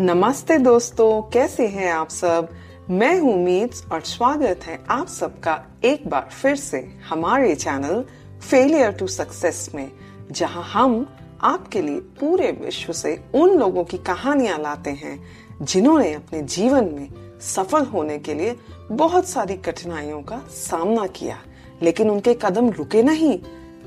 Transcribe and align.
नमस्ते 0.00 0.56
दोस्तों, 0.58 1.22
कैसे 1.22 1.66
हैं 1.66 1.90
आप 1.92 2.08
सब? 2.08 2.48
मैं 2.90 3.18
हूँ 3.20 3.32
उम्मीद 3.34 3.70
और 3.92 4.00
स्वागत 4.00 4.60
है 4.64 4.78
आप 4.90 5.06
सबका 5.06 5.66
एक 5.84 6.08
बार 6.08 6.28
फिर 6.42 6.54
से 6.56 6.78
हमारे 7.08 7.54
चैनल 7.54 8.04
फेलियर 8.50 8.92
टू 8.92 9.06
सक्सेस 9.06 9.70
में, 9.74 9.90
जहाँ 10.30 10.62
हम 10.62 11.06
आपके 11.40 11.82
लिए 11.82 12.00
पूरे 12.20 12.50
विश्व 12.52 12.92
से 12.92 13.14
उन 13.34 13.58
लोगों 13.58 13.84
की 13.84 13.98
कहानियाँ 13.98 14.58
लाते 14.58 14.90
हैं, 14.90 15.20
जिन्होंने 15.62 16.12
अपने 16.14 16.42
जीवन 16.42 16.84
में 16.84 17.08
सफल 17.40 17.84
होने 17.84 18.18
के 18.18 18.34
लिए 18.34 18.56
बहुत 18.92 19.28
सारी 19.28 19.56
कठिनाइयों 19.56 20.22
का 20.22 20.38
सामना 20.50 21.06
किया। 21.06 21.38
लेकिन 21.82 22.10
उनके 22.10 22.34
कदम 22.34 22.70
रुके 22.70 23.02
नहीं, 23.02 23.38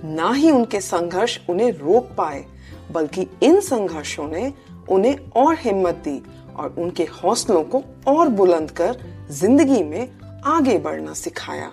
ना 0.03 0.31
ही 0.31 0.51
उनके 0.51 0.81
संघर्ष 0.81 1.39
उन्हें 1.49 1.71
रोक 1.71 2.15
पाए, 2.17 2.45
बल्कि 2.91 3.27
इन 3.43 3.59
संघर्षों 3.61 4.27
ने 4.27 4.53
उन्हें 4.89 5.31
और 5.35 5.55
हिम्मत 5.59 5.95
दी 5.95 6.21
और 6.55 6.75
उनके 6.77 7.03
हौसलों 7.03 7.63
को 7.63 7.83
और 8.07 8.29
बुलंद 8.29 8.71
कर 8.71 8.97
ज़िंदगी 9.31 9.83
में 9.83 10.09
आगे 10.45 10.77
बढ़ना 10.77 11.13
सिखाया। 11.13 11.71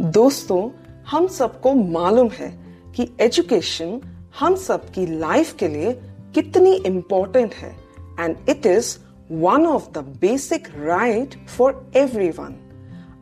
दोस्तों, 0.00 0.70
हम 1.10 1.26
सबको 1.28 1.72
मालूम 1.74 2.28
है 2.28 2.50
कि 2.96 3.08
एजुकेशन 3.20 4.00
हम 4.38 4.54
सब 4.56 4.90
की 4.90 5.06
लाइफ 5.06 5.54
के 5.56 5.68
लिए 5.68 5.92
कितनी 6.34 6.74
इंपॉर्टेंट 6.76 7.54
है 7.54 7.70
and 8.20 8.36
it 8.48 8.66
is 8.66 8.96
one 9.32 9.66
of 9.66 9.90
the 9.92 9.98
basic 10.20 10.68
right 10.78 11.34
for 11.48 11.92
everyone 11.96 12.54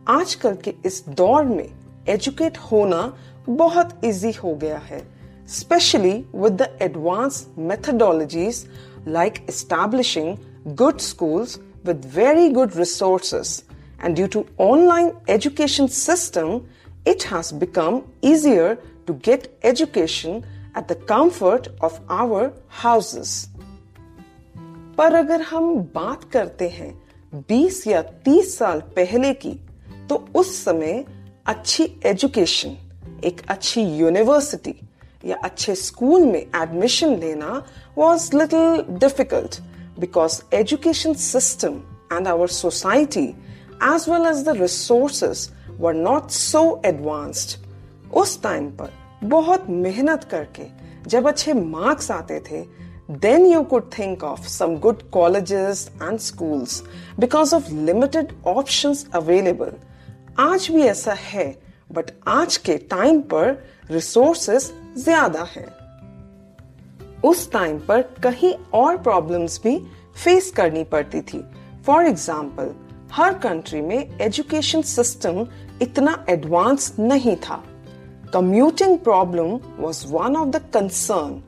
आजकल 0.08 0.54
के 0.54 0.74
इस 0.86 1.04
दौर 1.08 1.44
में 1.44 1.68
एजुकेट 2.08 2.58
होना 2.58 3.16
बहुत 3.48 4.04
इजी 4.04 4.32
हो 4.32 4.54
गया 4.54 4.78
है। 4.78 5.02
Especially 5.46 6.26
with 6.32 6.58
the 6.58 6.70
advanced 6.80 7.56
methodologies 7.56 8.68
like 9.06 9.42
establishing 9.48 10.38
good 10.74 11.00
schools 11.00 11.58
with 11.84 12.04
very 12.04 12.50
good 12.50 12.76
resources. 12.76 13.64
And 14.00 14.16
due 14.16 14.28
to 14.28 14.46
online 14.58 15.12
education 15.28 15.88
system, 15.88 16.68
it 17.04 17.22
has 17.24 17.52
become 17.52 18.04
easier 18.22 18.78
to 19.06 19.12
get 19.14 19.58
education 19.62 20.44
at 20.74 20.88
the 20.88 20.94
comfort 20.94 21.68
of 21.80 22.00
our 22.08 22.52
houses. 22.68 23.48
पर 24.98 25.14
अगर 25.14 25.42
हम 25.42 25.76
बात 25.94 26.24
करते 26.32 26.68
हैं 26.68 26.92
20 27.50 27.86
या 27.86 28.02
30 28.24 28.50
साल 28.56 28.80
पहले 28.96 29.32
की 29.34 29.52
तो 30.08 30.16
उस 30.34 30.54
समय 30.64 31.04
अच्छी 31.46 31.84
एजुकेशन 32.06 32.76
एक 33.24 33.40
अच्छी 33.48 33.82
यूनिवर्सिटी 33.98 34.74
या 35.24 35.36
अच्छे 35.44 35.74
स्कूल 35.74 36.24
में 36.26 36.40
एडमिशन 36.40 37.16
लेना 37.18 37.62
was 37.98 38.30
little 38.36 38.84
difficult 38.98 39.60
because 40.00 40.40
education 40.56 41.14
system 41.24 41.80
and 42.12 42.28
our 42.28 42.48
society 42.60 43.26
as 43.92 44.08
well 44.08 44.26
as 44.26 44.44
the 44.48 44.56
resources 44.60 45.50
were 45.80 45.94
not 45.94 46.30
so 46.30 46.80
advanced 46.86 47.58
उस 48.14 48.42
टाइम 48.42 48.70
पर 48.76 48.90
बहुत 49.24 49.68
मेहनत 49.70 50.24
करके 50.30 50.66
जब 51.08 51.28
अच्छे 51.28 51.52
मार्क्स 51.52 52.10
आते 52.10 52.38
थे, 52.40 52.64
then 53.10 53.44
you 53.44 53.64
could 53.64 53.90
think 53.90 54.22
of 54.22 54.46
some 54.48 54.78
good 54.78 55.10
colleges 55.10 55.90
and 56.00 56.20
schools 56.20 56.82
because 57.18 57.52
of 57.52 57.70
limited 57.72 58.32
options 58.44 59.04
available. 59.12 59.72
आज 60.40 60.68
भी 60.72 60.82
ऐसा 60.82 61.12
है 61.12 61.46
बट 61.94 62.10
आज 62.28 62.56
के 62.56 62.76
टाइम 62.90 63.20
पर 63.32 63.52
रिसोर्सेस 63.90 64.72
ज़्यादा 64.96 65.46
है। 65.50 65.66
उस 67.24 67.50
टाइम 67.52 67.78
पर 67.78 68.02
कहीं 68.22 68.52
और 68.74 68.96
प्रॉब्लम्स 68.98 69.60
भी 69.64 69.78
फेस 70.16 70.50
करनी 70.56 70.84
पड़ती 70.84 71.20
थी। 71.22 71.42
फॉर 71.86 72.06
एग्ज़ाम्पल 72.06 72.74
हर 73.12 73.34
कंट्री 73.38 73.80
में 73.80 74.18
एजुकेशन 74.20 74.82
सिस्टम 74.82 75.46
इतना 75.82 76.24
एडवांस 76.28 76.94
नहीं 76.98 77.36
था। 77.38 77.62
Commuting 78.34 78.98
problem 78.98 79.58
was 79.78 80.06
one 80.06 80.36
of 80.36 80.48
the 80.48 80.62
concern 80.74 81.42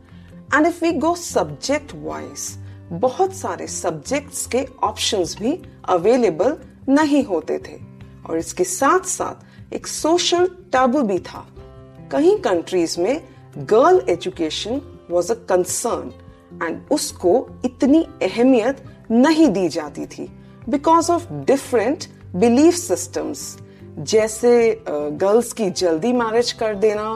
and 0.54 0.66
if 0.66 0.84
we 0.84 0.92
go 0.98 1.14
subject 1.16 1.92
wise 1.94 2.48
बहुत 2.92 3.34
सारे 3.34 3.66
सब्जेक्ट्स 3.66 4.46
के 4.46 4.64
ऑप्शंस 4.82 5.36
भी 5.38 5.58
अवेलेबल 5.88 6.56
नहीं 6.88 7.24
होते 7.24 7.58
थे। 7.58 7.78
और 8.26 8.38
इसके 8.38 8.64
साथ 8.64 9.06
साथ 9.08 9.53
एक 9.72 9.86
सोशल 9.86 10.46
टैबू 10.72 11.02
भी 11.02 11.18
था। 11.18 11.46
कहीं 12.12 12.36
कंट्रीज़ 12.38 13.00
में 13.00 13.20
girl 13.70 14.02
education 14.08 14.80
was 15.10 15.32
a 15.32 15.34
concern 15.48 16.12
and 16.62 16.80
उसको 16.90 17.46
इतनी 17.64 18.02
अहमियत 18.22 18.84
नहीं 19.10 19.48
दी 19.48 19.68
जाती 19.68 20.06
थी। 20.06 20.28
Because 20.68 21.10
of 21.12 21.32
different 21.32 22.04
belief 22.36 22.74
systems 22.74 23.56
जैसे 23.98 24.84
गर्ल्स 24.88 25.52
की 25.52 25.70
जल्दी 25.70 26.12
मैरिज 26.12 26.52
कर 26.52 26.74
देना 26.74 27.08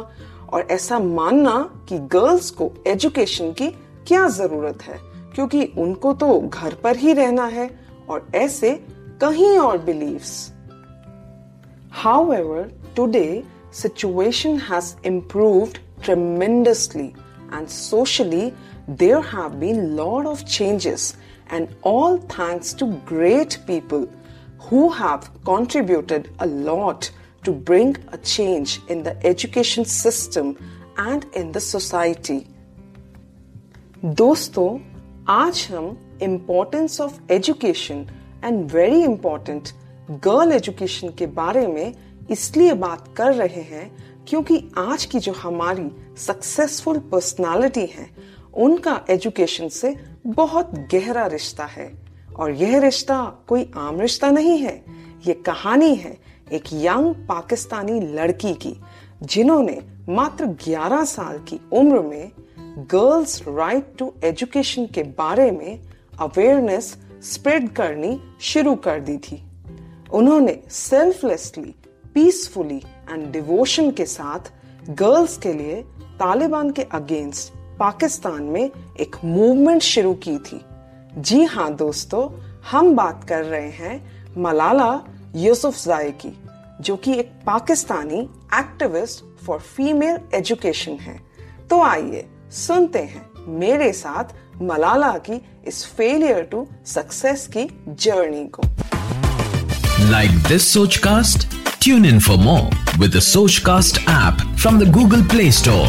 और 0.53 0.67
ऐसा 0.71 0.99
मानना 0.99 1.59
कि 1.89 1.99
गर्ल्स 2.13 2.51
को 2.51 2.73
एजुकेशन 2.87 3.53
की 3.53 3.69
क्या 4.07 4.29
ज़रूरत 4.29 4.83
है, 4.83 4.99
क्योंकि 5.35 5.65
उनको 5.79 6.13
तो 6.13 6.39
घर 6.41 6.75
पर 6.75 6.97
ही 6.97 7.13
रहना 7.13 7.47
है 7.47 7.71
और 8.09 8.27
ऐसे 8.35 8.73
कहीं 9.21 9.57
और 9.59 9.79
believes 9.79 10.31
however 12.34 12.70
today 12.96 13.28
situation 13.82 14.58
has 14.70 14.96
improved 15.06 15.78
tremendously 16.04 17.14
and 17.52 17.70
socially 17.70 18.54
there 18.88 19.22
have 19.22 19.60
been 19.60 19.96
lot 19.96 20.26
of 20.26 20.46
changes 20.46 21.16
and 21.50 21.76
all 21.82 22.18
thanks 22.18 22.74
to 22.74 22.88
great 23.06 23.58
people 23.66 24.08
who 24.60 24.90
have 24.90 25.30
contributed 25.46 26.30
a 26.40 26.48
lot 26.48 27.10
to 27.44 27.52
bring 27.52 27.96
a 28.12 28.18
change 28.18 28.80
in 28.88 29.04
the 29.04 29.16
education 29.26 29.86
system 29.86 30.58
and 30.98 31.26
in 31.34 31.52
the 31.52 31.64
society 31.68 32.42
दोस्तों 34.22 34.70
आज 35.30 35.68
हम 35.72 35.86
importance 36.22 37.00
of 37.02 37.32
education 37.32 38.06
and 38.44 38.72
very 38.72 39.04
important 39.04 39.70
Girl 40.11 40.53
education 40.53 41.09
के 41.09 41.27
बारे 41.27 41.67
में 41.67 41.95
इसलिए 42.31 42.73
बात 42.73 43.15
कर 43.17 43.35
रहे 43.35 43.61
हैं 43.61 44.09
क्योंकि 44.29 44.71
आज 44.79 45.05
की 45.05 45.19
जो 45.19 45.33
हमारी 45.33 46.17
सक्सेसफुल 46.17 46.99
पर्सनालिटी 46.99 47.87
है, 47.87 48.11
उनका 48.55 49.05
एजुकेशन 49.11 49.69
से 49.69 49.97
बहुत 50.27 50.71
गहरा 50.95 51.27
रिश्ता 51.27 51.65
है। 51.65 51.93
और 52.37 52.51
यह 52.51 52.79
रिश्ता 52.79 53.45
कोई 53.49 53.71
आम 53.77 54.01
रिश्ता 54.01 54.31
नहीं 54.31 54.59
है। 54.59 54.85
ये 55.27 55.35
कहानी 55.35 55.95
है 55.95 56.19
एक 56.53 56.63
यंग 56.73 57.15
पाकिस्तानी 57.15 58.01
लड़की 58.01 58.55
की, 58.55 58.81
जिन्होंने 59.23 59.83
मात्र 60.09 60.47
11 60.47 61.05
साल 61.05 61.39
की 61.39 61.61
उम्र 61.73 62.01
में 62.01 62.31
गर्ल्स 62.79 63.43
राइट 63.49 63.93
टू 63.99 64.15
एजुकेशन 64.25 64.87
के 64.87 65.03
बारे 65.03 65.51
में 65.51 65.81
अवेयरनेस 66.21 66.99
स्प्रेड 67.23 67.69
करनी 67.69 68.21
शुरू 68.41 68.75
कर 68.75 69.01
दी 69.01 69.17
थी। 69.17 69.48
उन्होंने 70.13 70.63
सेल्फलेसली 70.71 71.75
पीसफुली 72.15 72.83
एंड 73.11 73.31
डिवोशन 73.33 73.91
के 73.91 74.05
साथ 74.07 74.53
गर्ल्स 74.91 75.37
के 75.39 75.53
लिए 75.53 75.83
तालिबान 76.19 76.71
के 76.71 76.83
अगेंस्ट 76.83 77.53
पाकिस्तान 77.79 78.43
में 78.43 78.71
एक 79.01 79.17
मूवमेंट 79.25 79.83
शुरू 79.83 80.15
की 80.15 80.37
थी। 80.39 80.61
जी 81.19 81.45
हाँ 81.45 81.75
दोस्तों, 81.75 82.29
हम 82.71 82.95
बात 82.97 83.25
कर 83.25 83.45
रहे 83.45 83.71
हैं 83.71 84.35
मलाला 84.39 85.01
यूसुफजाई 85.37 86.11
की 86.11 86.37
जो 86.81 86.97
कि 86.97 87.13
एक 87.13 87.31
Pakistani 87.47 88.21
activist 88.55 89.25
for 89.45 89.59
female 89.59 90.19
education 90.35 90.93
है। 90.93 91.21
तो 91.71 91.83
आइए 91.83 92.27
सुनते 92.51 92.99
हैं 92.99 93.27
मेरे 93.49 93.93
साथ 93.93 94.63
मलाला 94.63 95.13
की 95.19 95.41
इस 95.67 95.85
फेलियर 95.87 96.43
टू 96.43 96.67
सक्सेस 96.87 97.47
की 97.47 97.69
जर्नी 97.89 98.47
को। 98.47 98.63
दिस 99.99 100.73
सोच 100.73 100.97
cast 100.97 101.59
Tune 101.81 102.05
in 102.05 102.21
for 102.21 102.37
more 102.39 102.71
with 102.99 103.13
the 103.13 103.21
Sochcast 103.21 103.99
app 104.07 104.37
from 104.57 104.79
the 104.79 104.87
Google 104.97 105.23
Play 105.33 105.51
Store. 105.51 105.89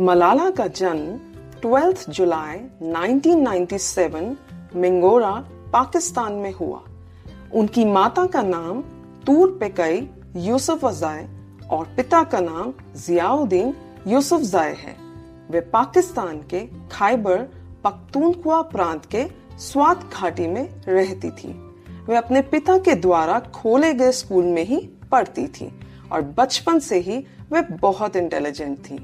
Malala 0.00 0.50
का 0.50 0.66
जन्म 0.66 1.18
12 1.60 2.10
जुलाई 2.10 2.58
1997 2.82 4.36
मिंगोरा 4.76 5.30
पाकिस्तान 5.72 6.32
में 6.32 6.52
हुआ। 6.52 6.80
उनकी 7.54 7.84
माता 7.84 8.26
का 8.26 8.42
नाम 8.42 8.80
तूर 9.26 9.58
पेकई 9.60 10.08
यूसुफ 10.36 10.84
अजाय 10.84 11.28
और 11.70 11.84
पिता 11.84 12.22
का 12.22 12.40
नाम 12.40 12.72
जियाउद्दीन 12.96 13.74
यूसुफ 14.08 14.40
जाय 14.40 14.70
है। 14.70 14.96
वे 15.50 15.60
पाकिस्तान 15.60 16.36
के 16.36 16.60
खाइबर 16.92 17.36
पख्तूनख्वा 17.84 18.62
प्रांत 18.62 19.06
के 19.06 19.26
स्वात 19.58 20.10
घाटी 20.14 20.46
में 20.46 20.68
रहती 20.88 21.30
थी। 21.30 21.69
वे 22.10 22.16
अपने 22.16 22.40
पिता 22.42 22.76
के 22.78 22.94
द्वारा 22.94 23.38
खोले 23.54 23.92
गए 23.94 24.12
स्कूल 24.12 24.44
में 24.44 24.64
ही 24.64 24.76
पढ़ती 25.10 25.46
थी 25.48 25.70
और 26.12 26.22
बचपन 26.38 26.78
से 26.78 26.98
ही 26.98 27.18
वे 27.52 27.60
बहुत 27.82 28.16
इंटेलिजेंट 28.16 28.78
थी। 28.78 28.98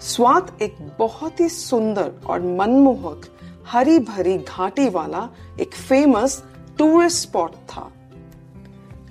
स्वात 0.00 0.62
एक 0.62 0.76
बहुत 0.98 1.40
ही 1.40 1.48
सुंदर 1.48 2.10
और 2.26 2.40
मनमोहक 2.40 3.26
हरी 3.66 3.98
भरी 3.98 4.36
घाटी 4.38 4.88
वाला 4.88 5.28
एक 5.60 5.74
फ़ेमस 5.74 6.42
टूरिस्ट 6.78 7.28
स्पॉट 7.28 7.54
था। 7.70 7.90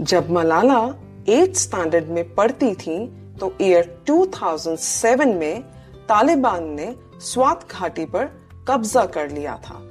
जब 0.01 0.31
मलाला 0.31 0.83
एट 1.29 1.55
स्टैंडर्ड 1.55 2.09
में 2.09 2.33
पढ़ती 2.35 2.73
थी 2.75 2.99
तो 3.39 3.53
ईयर 3.61 4.03
2007 4.07 5.35
में 5.35 5.61
तालिबान 6.09 6.69
ने 6.71 6.93
स्वात 7.21 7.67
घाटी 7.71 8.05
पर 8.05 8.29
कब्जा 8.67 9.05
कर 9.05 9.31
लिया 9.31 9.59
था। 9.63 9.81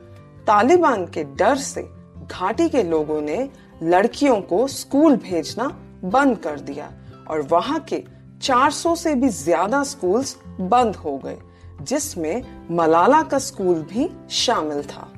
तालिबान 0.46 1.06
के 1.06 1.24
डर 1.24 1.56
से 1.56 1.95
घाटी 2.26 2.68
के 2.68 2.82
लोगों 2.82 3.20
ने 3.20 3.48
लड़कियों 3.82 4.40
को 4.42 4.66
स्कूल 4.68 5.16
भेजना 5.18 5.66
बंद 6.04 6.36
कर 6.38 6.60
दिया 6.60 6.90
और 7.28 7.42
वहाँ 7.42 7.78
के 7.88 8.02
400 8.42 8.94
से 8.96 9.14
भी 9.14 9.28
ज़्यादा 9.28 9.82
स्कूल्स 9.84 10.36
बंद 10.60 10.96
हो 10.96 11.16
गए, 11.18 11.36
जिसमें 11.82 12.42
मलाला 12.70 13.22
का 13.22 13.38
स्कूल 13.38 13.82
भी 13.92 14.08
शामिल 14.36 14.82
था। 14.82 15.08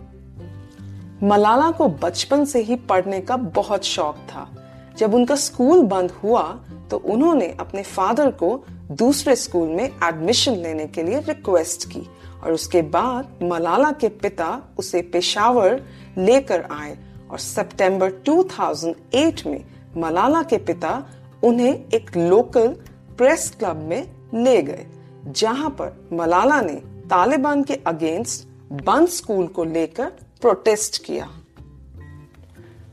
मलाला 1.23 1.71
को 1.71 1.89
बचपन 2.03 2.45
से 2.45 2.63
ही 2.63 2.77
पढ़ने 2.89 3.21
का 3.21 3.37
बहुत 3.37 3.85
शौक 3.85 4.17
था। 4.31 4.49
जब 4.99 5.15
उनका 5.15 5.37
स्कूल 5.37 5.83
बंद 5.85 6.11
हुआ 6.23 6.43
तो 6.91 6.97
उन्होंने 7.07 7.47
अपने 7.61 7.83
फादर 7.83 8.31
को 8.33 8.65
दूसरे 8.93 9.35
स्कूल 9.37 9.69
में 9.69 9.85
एडमिशन 9.85 10.55
लेने 10.57 10.87
के 10.87 11.03
लिए 11.03 11.19
रिक्वेस्ट 11.21 11.89
की 11.89 12.07
और 12.43 12.53
उसके 12.53 12.83
बाद 12.91 13.39
मलाला 13.43 13.91
के 13.93 14.09
पिता 14.09 14.49
उसे 14.79 15.03
पेशावर 15.03 15.83
लेकर 16.19 16.67
आए 16.73 16.97
और 17.31 17.39
सितंबर 17.39 18.13
2008 18.29 19.47
में 19.47 19.65
मलाला 19.97 20.43
के 20.43 20.59
पिता 20.59 20.93
उन्हें 21.45 21.73
एक 21.95 22.17
लोकल 22.17 22.69
प्रेस 23.19 23.51
क्लब 23.59 23.77
में 23.89 24.11
ले 24.35 24.61
गए, 24.63 24.87
जहाँ 25.27 25.71
पर 25.71 26.09
मलाला 26.13 26.61
ने 26.61 26.75
तालिबान 27.11 27.63
के 27.63 27.75
अगेंस्ट 27.87 28.47
बंद 28.85 29.09
स्कूल 29.09 29.47
को 29.47 29.65
लेकर 29.65 30.11
प्रोटेस्ट 30.41 31.05
किया। 31.05 31.29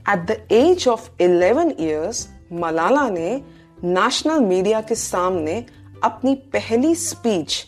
At 0.10 0.26
the 0.28 0.38
age 0.52 0.88
of 0.88 1.10
11 1.22 1.72
years 1.80 2.28
Malala 2.54 3.10
ने 3.10 3.42
नेशनल 3.84 4.40
मीडिया 4.40 4.82
के 4.82 4.96
सामने 4.96 5.66
अपनी 6.04 6.36
पहली 6.54 6.96
speech 6.96 7.66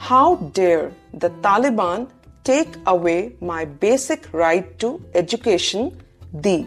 how 0.00 0.34
dare 0.56 0.92
the 1.14 1.24
Taliban 1.44 2.06
take 2.44 2.84
away 2.88 3.38
my 3.42 3.64
basic 3.64 4.22
right 4.34 4.76
to 4.80 5.00
education 5.16 5.90
the 6.34 6.66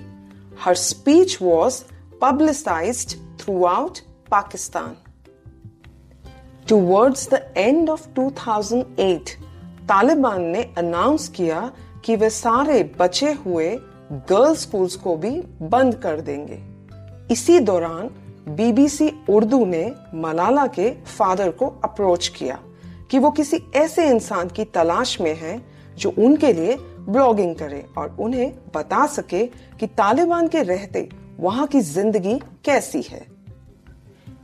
her 0.59 0.75
speech 0.75 1.37
was 1.41 1.83
publicised 2.21 3.39
throughout 3.65 3.97
Pakistan 4.31 4.95
towards 6.69 7.29
the 7.29 7.53
end 7.57 7.89
2008 7.89 9.29
Taliban 9.89 10.41
ने 10.41 10.63
announce 10.77 11.27
किया 11.29 11.71
कि 12.05 12.15
वे 12.15 12.29
सारे 12.29 12.91
बचे 12.99 13.31
हुए 13.31 13.79
गर्ल्स 14.11 14.59
स्कूल्स 14.59 14.95
को 14.95 15.15
भी 15.15 15.41
बंद 15.61 15.95
कर 15.95 16.21
देंगे। 16.21 16.63
इसी 17.33 17.59
दौरान 17.59 18.09
बीबीसी 18.55 19.11
उर्दू 19.29 19.65
ने 19.65 19.91
मलाला 20.13 20.67
के 20.67 20.89
फादर 20.91 21.51
को 21.51 21.67
अप्रोच 21.83 22.27
किया। 22.27 22.59
कि 23.11 23.19
वो 23.19 23.31
किसी 23.31 23.57
ऐसे 23.75 24.09
इंसान 24.09 24.49
की 24.49 24.63
तलाश 24.63 25.21
में 25.21 25.35
है 25.35 25.61
जो 25.97 26.13
उनके 26.17 26.53
लिए 26.53 26.75
ब्लॉगिंग 26.99 27.55
करे 27.55 27.85
और 27.97 28.15
उन्हें 28.19 28.53
बता 28.75 29.05
सके 29.07 29.45
कि 29.79 29.87
तालिबान 29.87 30.47
के 30.47 30.61
रहते 30.63 31.09
वहाँ 31.39 31.67
की 31.67 31.81
ज़िंदगी 31.81 32.39
कैसी 32.65 33.01
है। 33.01 33.25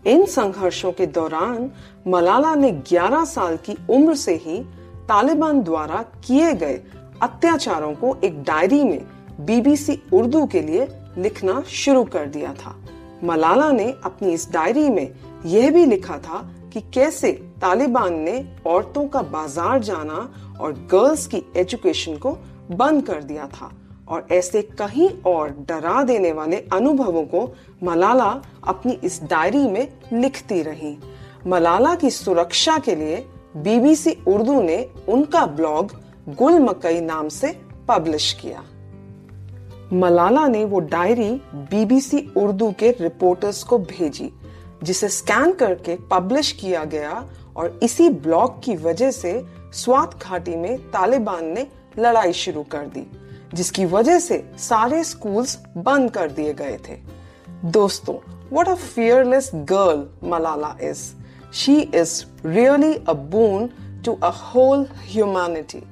इन 0.07 0.25
संघर्षों 0.25 0.91
के 0.91 1.05
दौरान 1.05 1.71
मलाला 2.07 2.55
ने 2.55 2.71
11 2.71 3.25
साल 3.25 3.57
की 3.57 3.77
उम्र 3.89 4.15
से 4.15 4.35
ही 4.35 4.63
तालिबान 5.09 5.61
द्वारा 5.63 6.05
किए 6.27 6.53
गए 6.53 6.81
अत्याचारों 7.21 7.93
को 7.95 8.15
एक 8.23 8.43
डायरी 8.43 8.83
में 8.83 9.01
बीबीसी 9.39 10.01
उर्दू 10.13 10.45
के 10.45 10.61
लिए 10.61 10.87
लिखना 11.17 11.63
शुरू 11.67 12.03
कर 12.03 12.25
दिया 12.25 12.53
था। 12.53 12.75
मलाला 13.23 13.71
ने 13.71 13.93
अपनी 14.03 14.33
इस 14.33 14.51
डायरी 14.51 14.89
में 14.89 15.11
यह 15.45 15.71
भी 15.71 15.85
लिखा 15.85 16.17
था 16.17 16.49
कि 16.73 16.81
कैसे 16.93 17.31
तालिबान 17.61 18.19
ने 18.19 18.33
औरतों 18.67 19.07
का 19.07 19.21
बाज़ार 19.21 19.83
जाना 19.83 20.27
और 20.59 20.73
गर्ल्स 20.91 21.25
की 21.27 21.43
एजुकेशन 21.57 22.17
को 22.17 22.31
बंद 22.71 23.05
कर 23.05 23.23
दिया 23.23 23.47
था 23.47 23.71
और 24.07 24.27
ऐसे 24.31 24.61
कहीं 24.61 25.09
और 25.27 25.49
डरा 25.69 26.01
देने 26.03 26.31
वाले 26.31 26.57
अनुभवों 26.73 27.23
को 27.25 27.43
मलाला 27.83 28.29
अपनी 28.67 28.93
इस 29.03 29.21
डायरी 29.23 29.67
में 29.67 29.87
लिखती 30.13 30.61
रही। 30.61 30.97
मलाला 31.47 31.93
की 31.95 32.09
सुरक्षा 32.09 32.77
के 32.77 32.95
लिए 32.95 33.25
बीबीसी 33.57 34.11
उर्दू 34.27 34.61
ने 34.61 34.83
उनका 35.09 35.45
ब्लॉग 35.45 35.91
गुल 36.29 36.59
मकई 36.59 36.99
नाम 37.01 37.29
से 37.29 37.55
पब्लिश 37.87 38.31
किया। 38.41 38.63
मलाला 39.93 40.47
ने 40.47 40.63
वो 40.65 40.79
डायरी 40.79 41.31
बीबीसी 41.71 42.19
उर्दू 42.37 42.71
के 42.71 42.91
रिपोर्टर्स 42.91 43.63
को 43.63 43.77
भेजी। 43.77 44.31
जिसे 44.83 45.09
स्कैन 45.09 45.51
करके 45.53 45.95
पब्लिश 46.11 46.51
किया 46.51 46.83
गया 46.85 47.23
और 47.57 47.79
इसी 47.83 48.09
ब्लॉक 48.25 48.61
की 48.65 48.75
वजह 48.75 49.11
से 49.11 49.33
स्वात 49.73 50.19
घाटी 50.23 50.55
में 50.55 50.77
तालिबान 50.91 51.45
ने 51.45 51.67
लड़ाई 51.99 52.33
शुरू 52.33 52.63
कर 52.71 52.85
दी, 52.87 53.05
जिसकी 53.53 53.85
वजह 53.85 54.19
से 54.19 54.43
सारे 54.59 55.03
स्कूल्स 55.03 55.57
बंद 55.77 56.11
कर 56.11 56.31
दिए 56.31 56.53
गए 56.53 56.77
थे। 56.87 56.97
दोस्तों 57.71 58.15
what 58.51 58.67
a 58.67 58.75
fearless 58.75 59.51
girl 59.71 60.29
Malala 60.29 60.75
is 60.81 61.03
she 61.53 61.79
is 61.95 62.23
really 62.45 62.93
a 62.93 63.13
boon 63.31 63.69
to 64.05 64.17
a 64.23 64.31
whole 64.45 64.85
humanity 65.05 65.83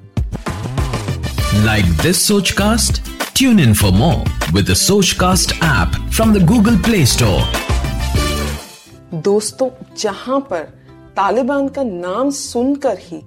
like 1.64 1.96
this 2.02 2.26
Sochcast 2.58 3.02
tune 3.36 3.60
in 3.60 3.74
for 3.74 3.92
more 3.92 4.52
with 4.52 4.74
Sochcast 5.20 5.52
app 5.64 6.00
from 6.10 6.34
the 6.34 6.46
Google 6.46 6.78
Play 6.82 7.04
Store 7.06 7.69
दोस्तों, 9.14 9.68
जहाँ 9.98 10.38
पर 10.40 10.62
तालिबान 11.16 11.68
का 11.68 11.82
नाम 11.82 12.30
सुनकर 12.30 12.98
ही 12.98 13.20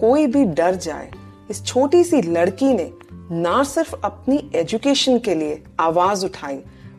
कोई 0.00 0.26
भी 0.26 0.44
डर 0.44 0.74
जाए, 0.74 1.10
इस 1.50 1.64
छोटी 1.66 2.02
सी 2.04 2.20
लड़की 2.22 2.72
ने 2.74 2.90
ना 3.32 3.62
सिर्फ़ 3.64 3.94
अपनी 4.04 4.50
एजुकेशन 4.54 5.18
के 5.18 5.34
लिए 5.34 5.62
आवाज़ 5.80 6.24
उठाई, 6.26 6.56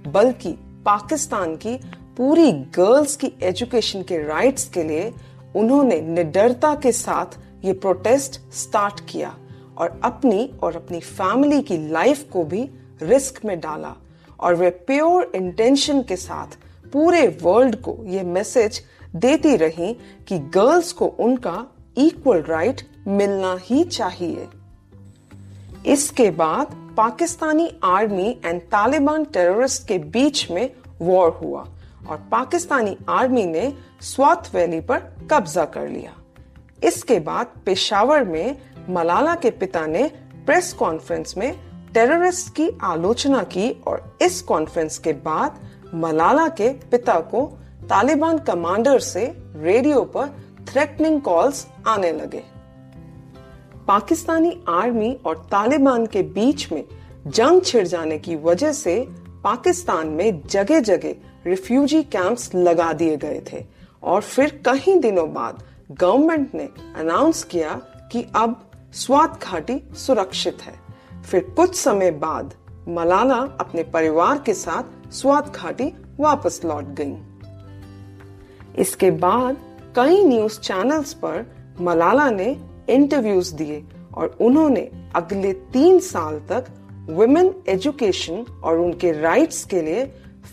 बल्कि 0.07 0.51
पाकिस्तान 0.86 1.55
की 1.55 1.75
पूरी 2.17 2.51
गर्ल्स 2.51 3.15
की 3.15 3.31
एजुकेशन 3.43 4.01
के 4.01 4.17
राइट्स 4.17 4.67
के 4.69 4.83
लिए 4.83 5.13
उन्होंने 5.55 6.01
निडरता 6.01 6.74
के 6.75 6.91
साथ 6.91 7.38
ये 7.65 7.74
प्रोटेस्ट 7.74 8.41
स्टार्ट 8.53 9.05
किया 9.10 9.36
और 9.77 10.00
अपनी 10.03 10.50
और 10.63 10.75
अपनी 10.75 11.00
फैमिली 11.00 11.62
की 11.62 11.77
लाइफ 11.89 12.25
को 12.33 12.43
भी 12.43 12.69
रिस्क 13.01 13.45
में 13.45 13.60
डाला 13.60 13.95
और 14.39 14.55
वे 14.55 14.69
प्योर 14.69 15.31
इंटेंशन 15.36 16.01
के 16.01 16.15
साथ 16.15 16.57
पूरे 16.93 17.27
वर्ल्ड 17.41 17.75
को 17.75 17.98
ये 18.05 18.24
मैसेज 18.24 18.81
देती 19.15 19.55
रही 19.55 19.93
कि 20.27 20.39
गर्ल्स 20.55 20.91
को 20.91 21.05
उनका 21.19 21.65
इक्वल 21.98 22.41
राइट 22.41 22.81
मिलना 23.07 23.57
ही 23.62 23.83
चाहिए। 23.83 24.48
इसके 25.86 26.29
बाद 26.31 26.93
Pakistani 26.98 27.69
army 27.83 28.29
and 28.45 28.62
Taliban 28.62 29.24
terrorist 29.24 29.88
के 29.88 29.98
बीच 29.98 30.50
में 30.51 30.69
वॉर 31.01 31.39
हुआ 31.43 31.67
और 32.10 32.17
पाकिस्तानी 32.31 32.98
आर्मी 33.10 33.45
ने 33.45 33.74
स्वात 34.01 34.50
वैली 34.53 34.79
पर 34.81 34.98
कब्जा 35.31 35.65
कर 35.65 35.88
लिया। 35.88 36.13
इसके 36.83 37.19
बाद 37.19 37.51
पेशावर 37.65 38.24
में 38.24 38.57
मलाला 38.89 39.36
के 39.36 39.50
पिता 39.51 39.86
ने 39.86 40.12
प्रेस 40.45 40.71
कॉन्फ्रेंस 40.74 41.33
में 41.38 41.51
टेररिस्ट 41.93 42.55
की 42.55 42.69
आलोचना 42.83 43.43
की 43.43 43.69
और 43.88 44.17
इस 44.21 44.41
कॉन्फ्रेंस 44.41 44.98
के 44.98 45.13
बाद 45.13 45.60
मलाला 45.93 46.48
के 46.48 46.69
पिता 46.69 47.19
को 47.19 47.45
तालिबान 47.89 48.38
कमांडर 48.38 49.00
से 49.00 49.25
रेडियो 49.55 50.01
पर 50.01 50.27
थ्रेटनिंग 50.67 51.21
कॉल्स 51.21 51.67
आने 51.88 52.12
लगे। 52.12 52.43
पाकिस्तानी 53.88 54.63
आर्मी 54.69 55.19
और 55.25 55.38
तालिबान 55.51 56.05
के 56.05 56.21
बीच 56.24 56.71
में 56.71 56.83
जंग 57.27 57.62
छिड़ 57.62 57.88
जाने 57.88 58.19
की 58.19 58.36
वजह 58.36 58.71
से 58.71 59.07
पाकिस्तान 59.43 60.07
में 60.07 60.48
जगह 60.48 60.79
जगह 60.79 61.15
रिफ्यूजी 61.45 62.03
कैंप्स 62.03 62.55
लगा 62.55 62.93
दिए 62.93 63.17
गए 63.17 63.41
थे 63.53 63.65
और 64.03 64.21
फिर 64.21 64.62
कई 64.67 64.98
दिनों 65.00 65.33
बाद 65.33 65.63
गवर्नमेंट 65.91 66.55
ने 66.55 66.69
अनाउंस 66.95 67.43
किया 67.43 67.81
कि 68.12 68.25
अब 68.36 68.71
स्वात 68.93 69.43
घाटी 69.43 69.81
सुरक्षित 69.93 70.57
है। 70.62 70.74
फिर 71.24 71.43
कुछ 71.43 71.75
समय 71.75 72.12
बाद 72.12 72.53
मलाला 72.88 73.36
अपने 73.36 73.83
परिवार 73.83 74.38
के 74.45 74.53
साथ 74.53 74.83
स्वात 75.12 75.56
घाटी 75.56 75.86
वापस 76.20 76.60
लौट 76.65 76.94
गईं। 76.98 77.15
इसके 78.80 79.10
बाद 79.22 79.58
कई 79.96 80.24
न्यूज़ 80.24 80.60
चैनल्स 80.60 81.13
पर 81.13 81.46
मलाला 81.82 82.30
ने 82.30 82.56
इंटरव्यूज़ 82.89 83.53
दिए 83.56 83.84
और 84.13 84.38
उन्होंने 84.41 84.89
अगले 85.15 85.51
तीन 85.74 86.00
साल 86.00 86.39
तक 86.50 86.65
वुमेन 87.10 87.53
एजुकेशन 87.70 88.46
और 88.63 88.77
उनके 88.77 89.12
राइट्स 89.12 89.63
के 89.65 89.82
लिए 89.82 90.06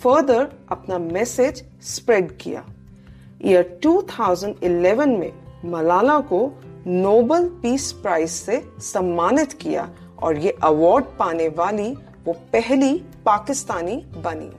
फर्दर 0.03 0.49
अपना 0.71 0.99
मैसेज 0.99 1.65
स्प्रेड 1.87 2.37
किया 2.37 2.65
ईयर 3.45 3.79
2011 3.85 5.07
में 5.19 5.33
मलाला 5.65 6.19
को 6.33 6.41
नोबल 6.87 7.49
पीस 7.63 7.91
प्राइज 7.93 8.29
से 8.31 8.63
सम्मानित 8.83 9.53
किया 9.53 9.89
और 10.23 10.39
ये 10.39 10.57
अवार्ड 10.65 11.05
पाने 11.19 11.49
वाली 11.59 11.91
वो 12.25 12.33
पहली 12.53 12.93
पाकिस्तानी 13.29 13.95
बनी। 14.25 14.51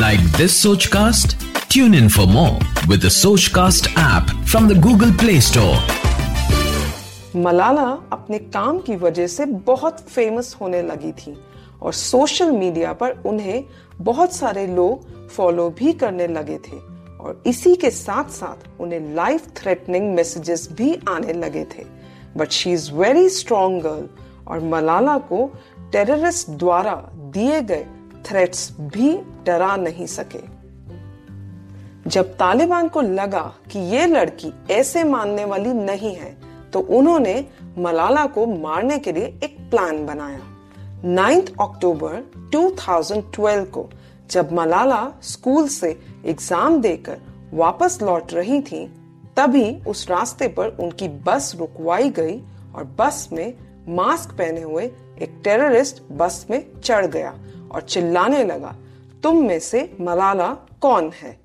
Like 0.00 0.20
this 0.36 0.62
Sochcast 0.86 1.36
tune 1.72 1.94
in 1.94 2.08
for 2.08 2.26
more 2.26 2.88
with 2.88 3.08
Sochcast 3.54 3.86
app 3.98 4.34
from 4.50 4.68
the 4.68 4.80
Google 4.80 5.12
Play 5.16 5.40
Store 5.40 5.76
Malala 7.36 7.86
अपने 8.12 8.38
काम 8.56 8.78
की 8.78 8.96
वजह 8.96 9.26
से 9.26 9.46
बहुत 9.66 10.00
फ़ेमस 10.08 10.56
होने 10.60 10.82
लगी 10.82 11.12
थी 11.12 11.34
और 11.82 11.92
सोशल 11.92 12.50
मीडिया 12.52 12.92
पर 12.92 13.10
उन्हें 13.26 13.64
बहुत 14.00 14.34
सारे 14.34 14.66
लोग 14.66 15.28
फॉलो 15.28 15.68
भी 15.78 15.92
करने 16.04 16.26
लगे 16.26 16.58
थे 16.68 16.78
और 17.20 17.42
इसी 17.46 17.74
के 17.76 17.90
साथ 17.90 18.30
साथ 18.32 18.80
उन्हें 18.80 19.14
लाइफ 19.16 19.48
थ्रेटनिंग 19.56 20.14
मैसेजेस 20.14 20.68
भी 20.72 20.94
आने 21.08 21.32
लगे 21.32 21.64
थे। 21.74 21.84
But 22.36 22.48
she 22.52 22.72
is 22.72 22.92
very 22.94 23.28
strong 23.28 23.82
girl 23.82 24.08
और 24.48 24.60
मलाला 24.60 25.16
को 25.18 25.38
टेररिस्ट 25.92 26.50
द्वारा 26.50 26.94
दिए 27.34 27.60
गए 27.62 27.86
थ्रेट्स 28.26 28.70
भी 28.80 29.16
डरा 29.46 29.74
नहीं 29.76 30.06
सके। 30.06 30.42
जब 32.10 32.34
तालिबान 32.34 32.88
को 32.88 33.00
लगा 33.00 33.42
कि 33.70 33.78
ये 33.90 34.06
लड़की 34.06 34.52
ऐसे 34.70 35.04
मानने 35.04 35.44
वाली 35.44 35.72
नहीं 35.74 36.14
है 36.14 36.36
तो 36.72 36.80
उन्होंने 36.90 37.34
मलाला 37.78 38.24
को 38.26 38.46
मारने 38.46 38.98
के 38.98 39.12
लिए 39.12 39.24
एक 39.44 39.56
प्लान 39.70 40.04
बनाया। 40.06 40.40
9 41.06 41.48
अक्टूबर 41.60 42.22
2012 42.52 43.64
को 43.64 43.88
जब 44.30 44.52
मलाला 44.52 45.02
स्कूल 45.22 45.68
से 45.68 45.90
एग्ज़ाम 46.26 46.80
देकर 46.80 47.20
वापस 47.54 47.98
लौट 48.02 48.32
रही 48.32 48.60
थी, 48.62 48.86
तभी 49.36 49.70
उस 49.86 50.06
रास्ते 50.10 50.48
पर 50.48 50.76
उनकी 50.80 51.08
बस 51.26 51.54
रुकवाई 51.58 52.10
गई 52.10 52.40
और 52.74 52.84
बस 52.98 53.28
में 53.32 53.54
मास्क 53.88 54.30
पहने 54.30 54.62
हुए 54.62 54.90
एक 55.22 55.40
टेररिस्ट 55.44 56.02
बस 56.12 56.46
में 56.50 56.64
चढ़ 56.80 57.06
गया 57.06 57.34
और 57.72 57.80
चिल्लाने 57.80 58.44
लगा, 58.44 58.74
तुम 59.22 59.42
में 59.46 59.58
से 59.58 59.90
मलाला 60.00 60.48
कौन 60.80 61.10
है? 61.14 61.38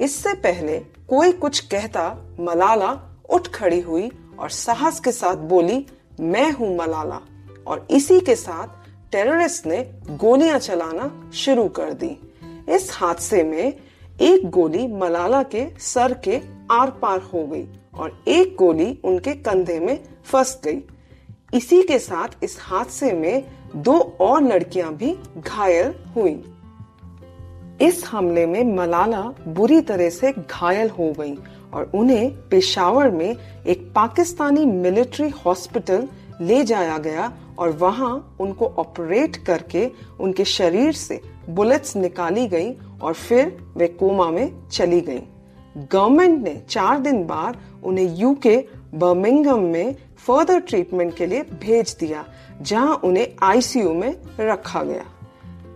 इससे 0.00 0.34
पहले 0.34 0.78
कोई 1.08 1.32
कुछ 1.32 1.60
कहता 1.60 2.08
मलाला 2.40 2.90
उठ 3.30 3.48
खड़ी 3.48 3.80
हुई 3.80 4.10
और 4.38 4.50
साहस 4.50 5.00
के 5.00 5.12
साथ 5.12 5.36
बोली, 5.36 5.86
मैं 6.20 6.50
हूँ 6.52 6.76
मलाला। 6.76 7.20
और 7.66 7.86
इसी 7.90 8.20
के 8.20 8.34
साथ 8.36 8.68
टेररिस्ट 9.12 9.66
ने 9.66 9.82
गोलियाँ 10.10 10.58
चलाना 10.58 11.30
शुरू 11.34 11.68
कर 11.68 11.92
दी। 11.92 12.16
इस 12.68 12.90
हादसे 12.92 13.42
में 13.42 13.74
एक 14.20 14.48
गोली 14.50 14.86
मलाला 14.86 15.42
के 15.42 15.66
सर 15.80 16.14
के 16.24 16.40
आर 16.70 16.90
पार 16.90 17.20
हो 17.32 17.46
गई 17.46 17.66
और 17.94 18.22
एक 18.28 18.56
गोली 18.56 18.98
उनके 19.04 19.32
कंधे 19.32 19.78
में 19.80 19.98
फंस 20.24 20.60
गई। 20.64 20.80
इसी 21.54 21.82
के 21.82 21.98
साथ 21.98 22.44
इस 22.44 22.56
हादसे 22.60 23.12
में 23.12 23.44
दो 23.76 23.98
और 24.20 24.42
लड़कियाँ 24.42 24.92
भी 24.94 25.16
घायल 25.38 25.94
हुई। 26.16 26.42
इस 27.82 28.04
हमले 28.06 28.46
में 28.46 28.76
मलाला 28.76 29.22
बुरी 29.48 29.80
तरह 29.80 30.10
से 30.10 30.32
घायल 30.32 30.90
हो 30.90 31.12
गई 31.12 31.34
और 31.74 31.90
उन्हें 31.94 32.30
पेशावर 32.48 33.10
में 33.10 33.36
एक 33.66 33.92
पाकिस्तानी 33.96 34.64
मिलिट्री 34.66 35.28
हॉस्पिटल 35.28 36.08
ले 36.40 36.62
जाया 36.64 36.98
गया 36.98 37.32
और 37.58 37.70
वहाँ 37.70 38.36
उनको 38.40 38.66
ऑपरेट 38.78 39.36
करके 39.36 39.90
उनके 40.20 40.44
शरीर 40.44 40.92
से 40.92 41.20
बुलेट्स 41.50 41.96
निकाली 41.96 42.46
गई 42.46 42.72
और 43.02 43.12
फिर 43.12 43.56
वे 43.76 43.88
कोमा 43.88 44.30
में 44.30 44.68
चली 44.68 45.00
गई। 45.00 45.22
गवर्नमेंट 45.76 46.42
ने 46.44 46.62
चार 46.68 46.98
दिन 46.98 47.24
बाद 47.26 47.58
उन्हें 47.84 48.16
यूके 48.16 48.56
बर्मिंगम 48.94 49.60
में 49.62 49.96
फर्दर 50.26 50.60
ट्रीटमेंट 50.60 51.16
के 51.16 51.26
लिए 51.26 51.42
भेज 51.42 51.96
दिया 52.00 52.24
जहाँ 52.62 52.94
उन्हें 53.04 53.28
आईसीयू 53.42 53.94
में 53.94 54.16
रखा 54.40 54.82
गया। 54.82 55.04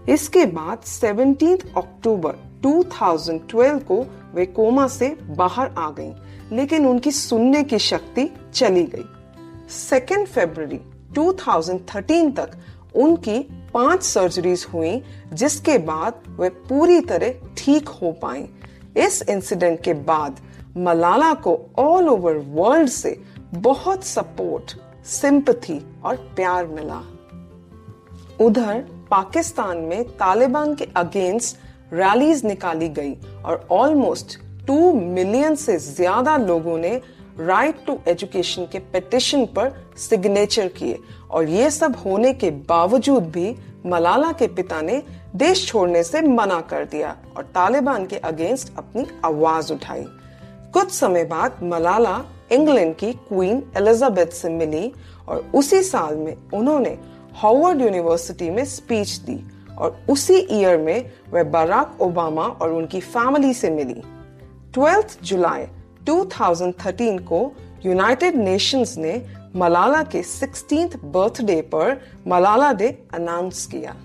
इसके 0.09 0.45
बाद 0.47 0.83
17 0.83 1.65
अक्टूबर 1.77 2.35
2012 2.63 3.83
को 3.83 4.05
वे 4.35 4.47
कोमा 4.47 4.89
से 4.89 5.09
बाहर 5.29 5.71
आ 5.79 5.91
गईं, 5.91 6.15
लेकिन 6.53 6.87
उनकी 6.87 7.11
सुनने 7.11 7.63
की 7.65 7.79
शक्ति 7.79 8.29
चली 8.55 8.83
गई। 8.85 9.05
2 9.69 10.27
फरवरी 10.27 10.81
2013 11.13 12.37
तक 12.37 12.51
उनकी 12.95 13.39
पाँच 13.75 14.03
सर्जरीज 14.03 14.67
हुई 14.75 15.03
जिसके 15.33 15.79
बाद 15.79 16.23
वे 16.41 16.49
पूरी 16.49 17.01
तरह 17.01 17.35
ठीक 17.57 17.89
हो 17.89 18.13
पाई। 18.13 18.49
इस 18.97 19.23
इंसिडेंट 19.29 19.81
के 19.81 19.93
बाद 19.93 20.41
मलाला 20.77 21.35
को 21.35 21.59
ऑल 21.79 22.09
ओवर 22.09 22.37
वर्ल्ड 22.49 22.89
से 22.89 23.11
बहुत 23.55 24.05
सपोर्ट 24.05 24.73
सिंपथी 25.07 25.79
और 26.05 26.17
प्यार 26.37 26.67
मिला। 26.67 27.01
उधर 28.41 28.81
पाकिस्तान 29.11 29.79
में 29.79 30.05
तालिबान 30.13 30.75
के 30.75 30.89
अगेंस्ट 30.97 31.57
रैलीज 31.93 32.45
निकाली 32.47 32.89
गई 32.89 33.15
और 33.45 33.67
ऑलमोस्ट 33.73 34.39
टू 34.67 34.93
मिलियन 34.93 35.55
से 35.55 35.77
ज़्यादा 35.79 36.37
लोगों 36.37 36.77
ने 36.79 37.01
राइट 37.39 37.85
टू 37.87 37.99
एजुकेशन 38.09 38.67
के 38.73 38.79
पिटिशन 38.79 39.47
पर 39.47 39.73
सिग्नेचर 39.99 40.69
किए। 40.69 40.99
और 41.31 41.49
ये 41.49 41.71
सब 41.71 41.97
होने 41.97 42.33
के 42.33 42.51
बावजूद 42.69 43.31
भी 43.31 43.55
मलाला 43.87 44.33
के 44.33 44.47
पिता 44.49 44.81
ने 44.81 45.03
देश 45.37 45.67
छोड़ने 45.69 46.03
से 46.03 46.21
मना 46.23 46.61
कर 46.61 46.85
दिया 46.85 47.17
और 47.37 47.43
तालिबान 47.45 48.07
के 48.07 48.17
अगेंस्ट 48.19 48.77
अपनी 48.79 49.07
आवाज़ 49.25 49.73
उठाई। 49.73 50.05
कुछ 50.75 50.91
समय 50.91 51.25
बाद 51.25 51.63
मलाला 51.63 52.23
इंग्लैंड 52.55 52.95
की 52.97 53.13
क्वीन 53.13 53.63
एलिजाबेथ 53.77 54.27
से 54.27 54.49
मिली 54.49 54.93
और 55.29 55.51
उसी 55.55 55.83
साल 55.83 56.17
में 56.17 56.37
उन्होंने 56.55 56.99
हार्वर्ड 57.37 57.81
यूनिवर्सिटी 57.81 58.51
में 58.51 58.65
स्पीच 58.65 59.11
दी 59.11 59.39
और 59.79 59.99
उसी 60.09 60.37
ईयर 60.51 60.79
में 60.79 61.11
वह 61.31 61.43
बराक 61.43 61.97
ओबामा 62.01 62.43
और 62.43 62.73
उनकी 62.73 63.01
फैमिली 63.01 63.55
से 63.55 63.71
मिली। 63.71 64.03
12 64.79 65.17
जुलाई 65.23 65.67
2013 66.05 67.19
को 67.21 67.57
यूनाइटेड 67.87 68.37
नेशंस 68.37 68.95
ने 68.99 69.27
मलाला 69.57 70.03
के 70.03 70.23
16th 70.23 70.97
बर्थडे 71.05 71.61
पर 71.61 72.01
मलाला 72.27 72.73
डे 72.73 72.89
अनाउंस 73.15 73.67
किया। 73.67 73.97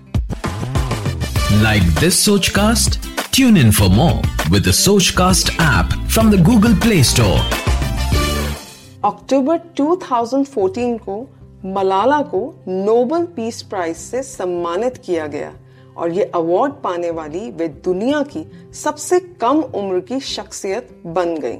Like 1.62 1.82
this 1.82 2.24
Sochcast 2.48 3.00
tune 3.34 3.56
in 3.56 3.72
for 3.72 3.88
more 3.88 4.50
with 4.50 4.70
Sochcast 5.10 5.52
app 5.60 6.08
from 6.08 6.30
the 6.30 6.44
Google 6.44 6.74
Play 6.74 7.02
Store 7.04 7.69
अक्टूबर 9.04 9.60
2014 9.76 10.98
को 10.98 11.14
मलाला 11.64 12.22
को 12.22 12.54
नोबल 12.68 13.24
पीस 13.26 13.62
प्राइज 13.62 13.96
से 13.96 14.22
सम्मानित 14.22 14.96
किया 14.96 15.26
गया 15.26 15.52
और 15.96 16.10
ये 16.10 16.24
अवार्ड 16.24 16.72
पाने 16.72 17.10
वाली 17.10 17.50
वे 17.50 17.68
दुनिया 17.68 18.22
की 18.22 18.44
सबसे 18.74 19.20
कम 19.20 19.60
उम्र 19.60 20.00
की 20.00 20.20
शख्सियत 20.20 21.02
बन 21.06 21.36
गई। 21.36 21.58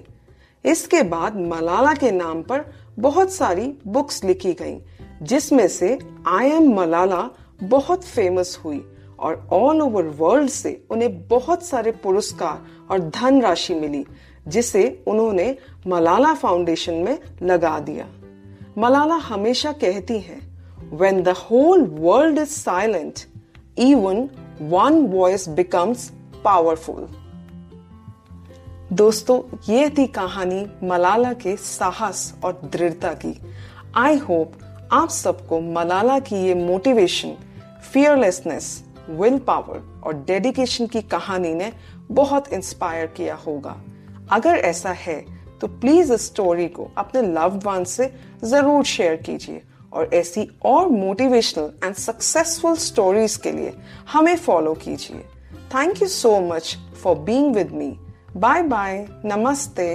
इसके 0.65 1.03
बाद 1.03 1.37
मलाला 1.37 1.95
के 1.95 2.11
नाम 2.11 2.43
पर 2.43 2.65
बहुत 2.99 3.33
सारी 3.33 3.73
बुक्स 3.87 4.25
लिखी 4.25 4.53
गईं, 4.53 4.81
जिसमें 5.23 5.69
से 5.69 5.99
आई 6.27 6.51
एम 6.51 6.75
मलाला 6.75 7.29
बहुत 7.63 8.05
फ़ेमस 8.05 8.61
हुई 8.65 8.85
और 9.21 9.49
ऑल 9.53 9.83
ओवर 9.83 10.03
वर्ल्ड 10.03 10.51
से 10.51 10.85
उन्हें 10.91 11.29
बहुत 11.29 11.63
सारे 11.63 11.91
पुरस्कार 11.91 12.67
और 12.91 12.99
धनराशि 12.99 13.75
मिली। 13.75 14.07
जिसे 14.51 14.83
उन्होंने 15.07 15.57
मलाला 15.87 16.35
फाउंडेशन 16.35 16.95
में 16.95 17.19
लगा 17.43 17.79
दिया। 17.79 18.07
मलाला 18.79 19.15
हमेशा 19.15 19.73
कहती 19.73 20.19
हैं 20.19 20.41
when 20.93 21.23
the 21.23 21.29
whole 21.29 21.87
world 22.01 22.39
is 22.39 22.49
silent 22.51 23.21
even 23.79 24.29
one 24.63 25.07
voice 25.07 25.49
becomes 25.49 26.11
powerful 26.45 27.09
दोस्तों, 28.93 29.41
ये 29.69 29.89
थी 29.91 30.07
कहानी 30.07 30.67
मलाला 30.83 31.33
के 31.33 31.57
साहस 31.57 32.35
और 32.45 32.61
दृढ़ता 32.73 33.13
की। 33.15 33.35
आई 33.97 34.17
होप 34.19 34.53
आप 34.93 35.09
सबको 35.09 35.61
मलाला 35.61 36.19
की 36.19 36.37
ये 36.37 36.55
मोटिवेशन 36.55 37.37
फियरलेसनेस 37.93 38.85
विल 39.11 39.39
पावर 39.39 40.03
और 40.05 40.15
डेडिकेशन 40.27 40.87
की 40.87 41.03
कहानी 41.03 41.55
ने 41.55 41.73
बहुत 42.11 42.53
इंस्पायर 42.53 43.07
किया 43.07 43.35
होगा। 43.47 43.77
अगर 44.33 44.57
ऐसा 44.57 44.91
है 44.99 45.21
तो 45.61 45.67
प्लीज़ 45.81 46.13
इस 46.13 46.27
स्टोरी 46.27 46.67
को 46.69 46.91
अपने 46.99 47.23
लव्ड 47.23 47.65
वन 47.65 47.85
से 47.85 48.13
ज़रूर 48.45 48.85
शेयर 48.85 49.17
कीजिए 49.17 49.63
और 49.93 50.11
ऐसी 50.15 50.49
और 50.65 50.89
मोटिवेशनल 50.89 51.73
एंड 51.85 51.95
सक्सेसफुल 51.95 52.77
स्टोरीज 52.77 53.37
के 53.37 53.53
लिए 53.53 53.73
हमें 54.13 54.37
फॉलो 54.37 54.75
कीजिए। 54.75 55.25
Thank 55.75 56.03
you 56.03 56.09
so 56.09 56.39
much 56.41 56.77
for 57.03 57.19
being 57.19 57.55
with 57.55 57.73
me 57.73 57.97
bye 58.37 58.63
bye 58.63 59.07
नमस्ते। 59.25 59.95